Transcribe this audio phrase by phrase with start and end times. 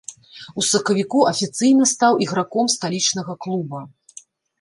[0.59, 3.83] У сакавіку афіцыйна стаў іграком сталічнага клуба.